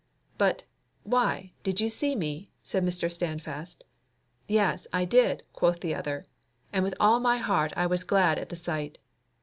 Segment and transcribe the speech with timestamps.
[0.39, 0.63] "But,
[1.03, 3.07] why, did you see me?" said Mr.
[3.11, 3.83] Standfast.
[4.47, 6.25] "Yes, I did," quoth the other,
[6.73, 8.97] "and with all my heart I was glad at the sight."